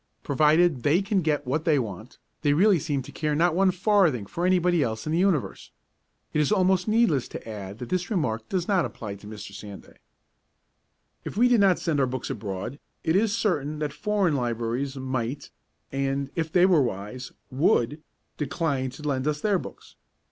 Provided 0.23 0.81
they 0.81 1.03
can 1.03 1.21
get 1.21 1.45
what 1.45 1.63
they 1.63 1.77
want, 1.77 2.17
they 2.41 2.53
really 2.53 2.79
seem 2.79 3.03
to 3.03 3.11
care 3.11 3.35
not 3.35 3.53
one 3.53 3.69
farthing 3.69 4.25
for 4.25 4.47
anybody 4.47 4.81
else 4.81 5.05
in 5.05 5.11
the 5.11 5.19
universe. 5.19 5.69
It 6.33 6.41
is 6.41 6.51
almost 6.51 6.87
needless 6.87 7.27
to 7.27 7.47
add 7.47 7.77
that 7.77 7.89
this 7.89 8.09
remark 8.09 8.49
does 8.49 8.67
not 8.67 8.83
apply 8.83 9.13
to 9.17 9.27
Mr. 9.27 9.53
Sanday. 9.53 9.97
If 11.23 11.37
we 11.37 11.47
did 11.47 11.59
not 11.61 11.77
send 11.77 11.99
our 11.99 12.07
books 12.07 12.31
abroad, 12.31 12.79
it 13.03 13.15
is 13.15 13.37
certain 13.37 13.77
that 13.77 13.93
foreign 13.93 14.35
libraries 14.35 14.95
might, 14.97 15.51
and, 15.91 16.31
if 16.33 16.51
they 16.51 16.65
were 16.65 16.81
wise, 16.81 17.31
would, 17.51 18.01
decline 18.37 18.89
to 18.89 19.03
lend 19.07 19.27
us 19.27 19.39
their 19.39 19.59
books. 19.59 19.97